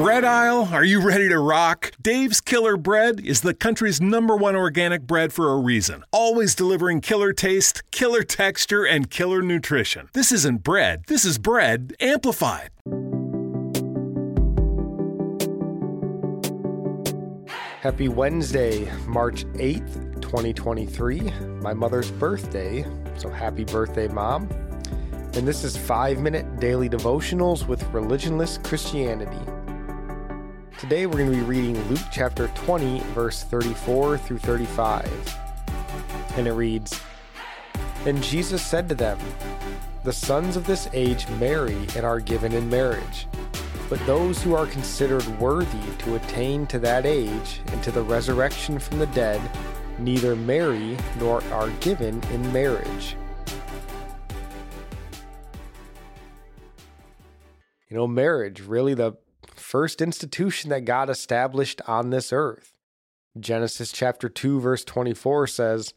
Bread 0.00 0.24
aisle, 0.24 0.66
are 0.72 0.82
you 0.82 1.02
ready 1.02 1.28
to 1.28 1.38
rock? 1.38 1.92
Dave's 2.00 2.40
Killer 2.40 2.78
Bread 2.78 3.20
is 3.20 3.42
the 3.42 3.52
country's 3.52 4.00
number 4.00 4.34
one 4.34 4.56
organic 4.56 5.02
bread 5.02 5.30
for 5.30 5.52
a 5.52 5.58
reason. 5.58 6.04
Always 6.10 6.54
delivering 6.54 7.02
killer 7.02 7.34
taste, 7.34 7.82
killer 7.90 8.22
texture, 8.22 8.82
and 8.82 9.10
killer 9.10 9.42
nutrition. 9.42 10.08
This 10.14 10.32
isn't 10.32 10.62
bread, 10.62 11.04
this 11.08 11.26
is 11.26 11.36
bread 11.36 11.92
amplified. 12.00 12.70
Happy 17.82 18.08
Wednesday, 18.08 18.90
March 19.06 19.44
8th, 19.52 20.22
2023, 20.22 21.20
my 21.60 21.74
mother's 21.74 22.10
birthday. 22.12 22.86
So 23.18 23.28
happy 23.28 23.64
birthday, 23.64 24.08
Mom. 24.08 24.48
And 25.34 25.46
this 25.46 25.62
is 25.62 25.76
5 25.76 26.20
minute 26.20 26.58
daily 26.58 26.88
devotionals 26.88 27.68
with 27.68 27.82
religionless 27.92 28.64
Christianity. 28.64 29.36
Today 30.80 31.04
we're 31.04 31.18
going 31.18 31.30
to 31.30 31.36
be 31.36 31.42
reading 31.42 31.78
Luke 31.90 32.00
chapter 32.10 32.48
20, 32.54 33.00
verse 33.12 33.42
34 33.42 34.16
through 34.16 34.38
35. 34.38 35.38
And 36.36 36.48
it 36.48 36.54
reads 36.54 36.98
And 38.06 38.22
Jesus 38.22 38.64
said 38.64 38.88
to 38.88 38.94
them, 38.94 39.18
The 40.04 40.12
sons 40.14 40.56
of 40.56 40.66
this 40.66 40.88
age 40.94 41.28
marry 41.38 41.76
and 41.94 42.06
are 42.06 42.18
given 42.18 42.52
in 42.52 42.70
marriage. 42.70 43.26
But 43.90 44.04
those 44.06 44.42
who 44.42 44.54
are 44.54 44.64
considered 44.64 45.26
worthy 45.38 45.92
to 45.98 46.14
attain 46.14 46.66
to 46.68 46.78
that 46.78 47.04
age 47.04 47.60
and 47.66 47.82
to 47.82 47.92
the 47.92 48.02
resurrection 48.02 48.78
from 48.78 49.00
the 49.00 49.06
dead 49.08 49.42
neither 49.98 50.34
marry 50.34 50.96
nor 51.18 51.44
are 51.52 51.68
given 51.80 52.22
in 52.32 52.52
marriage. 52.54 53.16
You 57.90 57.98
know, 57.98 58.06
marriage, 58.06 58.62
really 58.62 58.94
the 58.94 59.12
first 59.70 60.02
institution 60.02 60.68
that 60.70 60.84
God 60.84 61.08
established 61.08 61.80
on 61.86 62.10
this 62.10 62.32
earth. 62.32 62.72
Genesis 63.38 63.92
chapter 63.92 64.28
2 64.28 64.58
verse 64.60 64.84
24 64.84 65.46
says, 65.46 65.94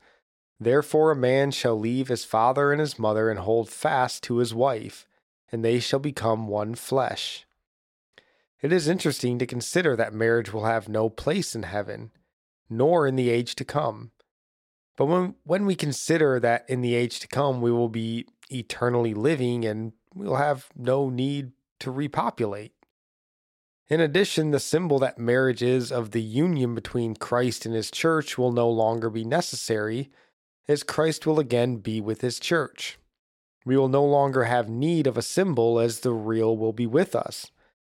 Therefore 0.60 1.10
a 1.10 1.16
man 1.16 1.50
shall 1.50 1.80
leave 1.80 2.08
his 2.08 2.24
father 2.24 2.72
and 2.72 2.80
his 2.80 3.00
mother 3.00 3.32
and 3.32 3.40
hold 3.40 3.70
fast 3.70 4.22
to 4.26 4.38
his 4.38 4.54
wife, 4.54 5.08
and 5.52 5.66
they 5.66 5.80
shall 5.80 5.98
become 5.98 6.48
one 6.48 6.76
flesh. 6.76 7.48
It 8.62 8.72
is 8.72 8.88
interesting 8.88 9.40
to 9.40 9.48
consider 9.48 9.96
that 9.96 10.14
marriage 10.14 10.54
will 10.54 10.66
have 10.66 10.88
no 10.88 11.10
place 11.10 11.56
in 11.56 11.64
heaven, 11.64 12.12
nor 12.70 13.08
in 13.08 13.16
the 13.16 13.32
age 13.32 13.56
to 13.56 13.66
come. 13.66 14.12
But 14.96 15.08
when, 15.08 15.34
when 15.46 15.66
we 15.66 15.74
consider 15.74 16.40
that 16.40 16.64
in 16.70 16.82
the 16.82 16.94
age 16.94 17.20
to 17.22 17.28
come 17.28 17.60
we 17.60 17.72
will 17.72 17.90
be 17.90 18.28
eternally 18.52 19.16
living 19.16 19.66
and 19.66 19.94
we'll 20.14 20.36
have 20.36 20.68
no 20.76 21.10
need 21.10 21.54
to 21.80 21.90
repopulate. 21.90 22.74
In 23.90 24.00
addition, 24.00 24.52
the 24.52 24.60
symbol 24.60 24.98
that 25.00 25.20
marriage 25.20 25.62
is 25.62 25.92
of 25.92 26.12
the 26.12 26.22
union 26.22 26.74
between 26.74 27.16
Christ 27.16 27.66
and 27.66 27.76
his 27.76 27.92
church 27.92 28.38
will 28.38 28.52
no 28.52 28.70
longer 28.70 29.10
be 29.10 29.26
necessary, 29.26 30.10
as 30.68 30.84
Christ 30.84 31.28
will 31.28 31.40
again 31.40 31.78
be 31.78 32.00
with 32.00 32.22
his 32.22 32.40
church. 32.40 32.98
We 33.66 33.76
will 33.78 33.90
no 33.90 34.04
longer 34.04 34.46
have 34.46 34.70
need 34.70 35.06
of 35.06 35.18
a 35.18 35.22
symbol, 35.22 35.80
as 35.80 36.00
the 36.00 36.14
real 36.14 36.56
will 36.56 36.74
be 36.74 36.88
with 36.88 37.16
us, 37.16 37.52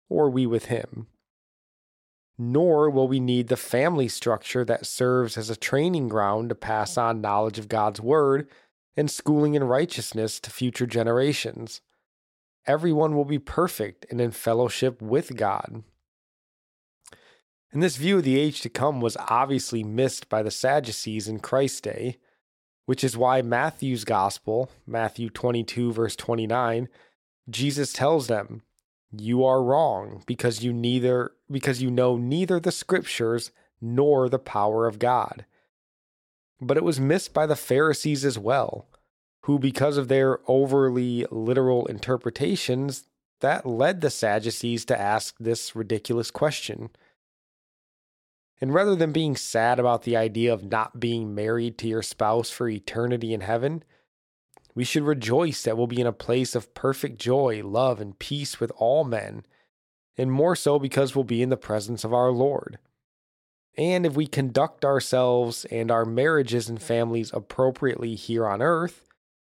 or 0.09 0.29
we 0.29 0.45
with 0.45 0.65
him. 0.65 1.07
Nor 2.37 2.89
will 2.89 3.07
we 3.07 3.19
need 3.19 3.47
the 3.47 3.55
family 3.55 4.07
structure 4.07 4.65
that 4.65 4.85
serves 4.85 5.37
as 5.37 5.49
a 5.49 5.55
training 5.55 6.09
ground 6.09 6.49
to 6.49 6.55
pass 6.55 6.97
on 6.97 7.21
knowledge 7.21 7.59
of 7.59 7.69
God's 7.69 8.01
Word 8.01 8.49
and 8.97 9.09
schooling 9.09 9.53
in 9.53 9.63
righteousness 9.63 10.39
to 10.41 10.49
future 10.49 10.87
generations 10.87 11.81
everyone 12.67 13.15
will 13.15 13.25
be 13.25 13.39
perfect 13.39 14.05
and 14.09 14.19
in 14.19 14.31
fellowship 14.31 15.01
with 15.01 15.35
God. 15.35 15.83
And 17.71 17.83
this 17.83 17.97
view 17.97 18.17
of 18.17 18.23
the 18.23 18.39
age 18.39 18.61
to 18.61 18.69
come 18.69 19.01
was 19.01 19.17
obviously 19.27 19.83
missed 19.83 20.29
by 20.29 20.41
the 20.41 20.51
Sadducees 20.51 21.27
in 21.27 21.39
Christ's 21.39 21.81
day, 21.81 22.17
which 22.85 23.03
is 23.03 23.17
why 23.17 23.41
Matthew's 23.41 24.05
gospel, 24.05 24.71
Matthew 24.87 25.29
22, 25.29 25.91
verse 25.91 26.15
29, 26.15 26.87
Jesus 27.49 27.91
tells 27.91 28.27
them, 28.27 28.61
You 29.11 29.43
are 29.43 29.61
wrong 29.61 30.23
because 30.25 30.63
you 30.63 30.71
neither 30.71 31.33
because 31.51 31.81
you 31.81 31.91
know 31.91 32.17
neither 32.17 32.59
the 32.59 32.71
scriptures 32.71 33.51
nor 33.81 34.29
the 34.29 34.39
power 34.39 34.87
of 34.87 34.99
God. 34.99 35.45
But 36.61 36.77
it 36.77 36.83
was 36.83 36.99
missed 36.99 37.33
by 37.33 37.45
the 37.45 37.55
Pharisees 37.55 38.23
as 38.23 38.39
well 38.39 38.87
who, 39.45 39.59
because 39.59 39.95
of 39.95 40.07
their 40.07 40.39
overly 40.47 41.23
literal 41.29 41.85
interpretations, 41.85 43.03
that 43.41 43.63
led 43.63 44.01
the 44.01 44.09
Sadducees 44.09 44.85
to 44.85 44.99
ask 44.99 45.35
this 45.39 45.75
ridiculous 45.75 46.31
question. 46.31 46.89
And 48.59 48.73
rather 48.73 48.95
than 48.95 49.11
being 49.11 49.35
sad 49.35 49.77
about 49.79 50.01
the 50.01 50.17
idea 50.17 50.51
of 50.51 50.63
not 50.63 50.99
being 50.99 51.35
married 51.35 51.77
to 51.77 51.87
your 51.87 52.01
spouse 52.01 52.49
for 52.49 52.67
eternity 52.67 53.35
in 53.35 53.41
heaven, 53.41 53.83
we 54.73 54.83
should 54.83 55.03
rejoice 55.03 55.61
that 55.61 55.77
we'll 55.77 55.85
be 55.85 56.01
in 56.01 56.07
a 56.07 56.11
place 56.11 56.55
of 56.55 56.73
perfect 56.73 57.19
joy, 57.19 57.61
love, 57.63 58.01
and 58.01 58.17
peace 58.17 58.59
with 58.59 58.71
all 58.77 59.03
men, 59.03 59.45
and 60.17 60.31
more 60.31 60.55
so 60.55 60.79
because 60.79 61.13
we'll 61.13 61.23
be 61.23 61.43
in 61.43 61.49
the 61.49 61.55
presence 61.55 62.03
of 62.03 62.15
our 62.15 62.31
Lord. 62.31 62.79
And 63.77 64.07
if 64.07 64.15
we 64.15 64.25
conduct 64.25 64.83
ourselves 64.83 65.65
and 65.65 65.91
our 65.91 66.05
marriages 66.05 66.67
and 66.67 66.81
families 66.81 67.29
appropriately 67.31 68.15
here 68.15 68.47
on 68.47 68.63
earth, 68.63 69.03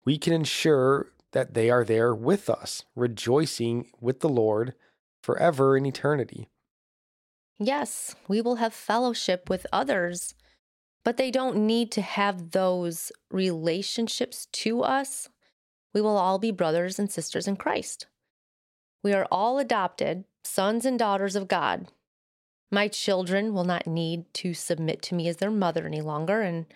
we 0.04 0.18
can 0.18 0.32
ensure 0.32 1.12
that 1.32 1.54
they 1.54 1.70
are 1.70 1.84
there 1.84 2.14
with 2.14 2.50
us, 2.50 2.84
rejoicing 2.96 3.90
with 4.00 4.20
the 4.20 4.28
Lord 4.28 4.74
forever 5.22 5.76
in 5.76 5.86
eternity. 5.86 6.48
Yes, 7.58 8.14
we 8.26 8.40
will 8.40 8.56
have 8.56 8.72
fellowship 8.72 9.50
with 9.50 9.66
others, 9.72 10.34
but 11.04 11.16
they 11.16 11.30
don't 11.30 11.66
need 11.66 11.92
to 11.92 12.02
have 12.02 12.50
those 12.50 13.12
relationships 13.30 14.46
to 14.52 14.82
us. 14.82 15.28
We 15.92 16.00
will 16.00 16.16
all 16.16 16.38
be 16.38 16.52
brothers 16.52 16.98
and 16.98 17.10
sisters 17.10 17.46
in 17.46 17.56
Christ. 17.56 18.06
We 19.02 19.12
are 19.12 19.26
all 19.30 19.58
adopted, 19.58 20.24
sons 20.44 20.84
and 20.84 20.98
daughters 20.98 21.36
of 21.36 21.48
God. 21.48 21.88
My 22.70 22.88
children 22.88 23.52
will 23.52 23.64
not 23.64 23.86
need 23.86 24.32
to 24.34 24.54
submit 24.54 25.02
to 25.02 25.14
me 25.14 25.28
as 25.28 25.38
their 25.38 25.50
mother 25.50 25.86
any 25.86 26.00
longer, 26.00 26.40
and 26.40 26.66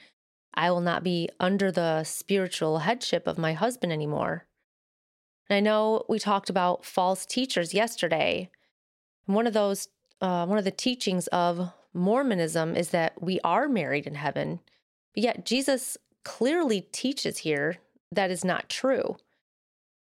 I 0.54 0.70
will 0.70 0.80
not 0.80 1.02
be 1.02 1.28
under 1.40 1.70
the 1.70 2.04
spiritual 2.04 2.78
headship 2.78 3.26
of 3.26 3.38
my 3.38 3.52
husband 3.52 3.92
anymore. 3.92 4.46
And 5.48 5.56
I 5.56 5.60
know 5.60 6.04
we 6.08 6.18
talked 6.18 6.48
about 6.48 6.84
false 6.84 7.26
teachers 7.26 7.74
yesterday. 7.74 8.50
One 9.26 9.46
of 9.46 9.52
those, 9.52 9.88
uh, 10.20 10.46
one 10.46 10.58
of 10.58 10.64
the 10.64 10.70
teachings 10.70 11.26
of 11.28 11.72
Mormonism 11.92 12.76
is 12.76 12.90
that 12.90 13.22
we 13.22 13.40
are 13.44 13.68
married 13.68 14.06
in 14.06 14.14
heaven, 14.14 14.60
but 15.14 15.22
yet 15.22 15.46
Jesus 15.46 15.96
clearly 16.24 16.80
teaches 16.92 17.38
here 17.38 17.78
that 18.10 18.30
is 18.30 18.44
not 18.44 18.68
true. 18.68 19.16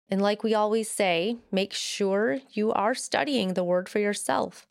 And 0.09 0.21
like 0.21 0.43
we 0.43 0.53
always 0.53 0.89
say, 0.89 1.37
make 1.51 1.73
sure 1.73 2.39
you 2.51 2.71
are 2.71 2.95
studying 2.95 3.53
the 3.53 3.63
word 3.63 3.89
for 3.89 3.99
yourself. 3.99 4.65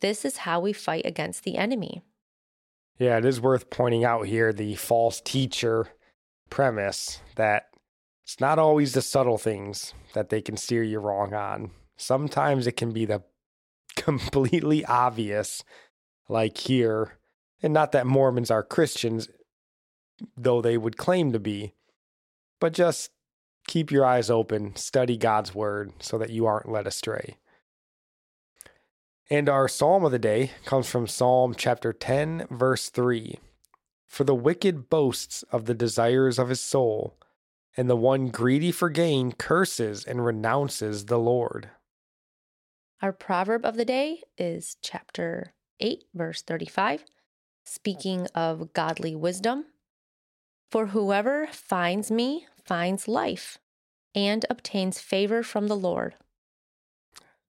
This 0.00 0.24
is 0.24 0.38
how 0.38 0.60
we 0.60 0.72
fight 0.72 1.06
against 1.06 1.44
the 1.44 1.56
enemy. 1.56 2.02
Yeah, 2.98 3.18
it 3.18 3.24
is 3.24 3.40
worth 3.40 3.68
pointing 3.68 4.04
out 4.04 4.26
here 4.26 4.52
the 4.52 4.74
false 4.76 5.20
teacher 5.20 5.88
premise 6.48 7.20
that 7.36 7.68
it's 8.24 8.40
not 8.40 8.58
always 8.58 8.94
the 8.94 9.02
subtle 9.02 9.38
things 9.38 9.92
that 10.14 10.30
they 10.30 10.40
can 10.40 10.56
steer 10.56 10.82
you 10.82 10.98
wrong 10.98 11.34
on. 11.34 11.70
Sometimes 11.96 12.66
it 12.66 12.76
can 12.76 12.92
be 12.92 13.04
the 13.04 13.22
completely 13.96 14.84
obvious, 14.84 15.62
like 16.28 16.56
here. 16.56 17.18
And 17.62 17.72
not 17.72 17.92
that 17.92 18.06
Mormons 18.06 18.50
are 18.50 18.62
Christians, 18.62 19.28
though 20.36 20.62
they 20.62 20.78
would 20.78 20.96
claim 20.96 21.32
to 21.32 21.38
be, 21.38 21.74
but 22.60 22.72
just 22.72 23.10
keep 23.66 23.90
your 23.90 24.06
eyes 24.06 24.30
open, 24.30 24.74
study 24.76 25.16
God's 25.16 25.54
word 25.54 25.92
so 26.00 26.18
that 26.18 26.30
you 26.30 26.46
aren't 26.46 26.70
led 26.70 26.86
astray. 26.86 27.36
And 29.28 29.48
our 29.48 29.66
psalm 29.66 30.04
of 30.04 30.12
the 30.12 30.20
day 30.20 30.52
comes 30.64 30.88
from 30.88 31.08
Psalm 31.08 31.54
chapter 31.56 31.92
10, 31.92 32.46
verse 32.48 32.88
3. 32.90 33.40
For 34.06 34.22
the 34.22 34.36
wicked 34.36 34.88
boasts 34.88 35.42
of 35.50 35.64
the 35.64 35.74
desires 35.74 36.38
of 36.38 36.48
his 36.48 36.60
soul, 36.60 37.18
and 37.76 37.90
the 37.90 37.96
one 37.96 38.28
greedy 38.28 38.70
for 38.70 38.88
gain 38.88 39.32
curses 39.32 40.04
and 40.04 40.24
renounces 40.24 41.06
the 41.06 41.18
Lord. 41.18 41.70
Our 43.02 43.12
proverb 43.12 43.66
of 43.66 43.76
the 43.76 43.84
day 43.84 44.22
is 44.38 44.76
chapter 44.80 45.54
8, 45.80 46.04
verse 46.14 46.42
35, 46.42 47.04
speaking 47.64 48.28
of 48.32 48.72
godly 48.72 49.16
wisdom. 49.16 49.64
For 50.70 50.86
whoever 50.86 51.48
finds 51.48 52.12
me 52.12 52.46
finds 52.64 53.08
life 53.08 53.58
and 54.14 54.46
obtains 54.48 55.00
favor 55.00 55.42
from 55.42 55.66
the 55.66 55.76
Lord. 55.76 56.14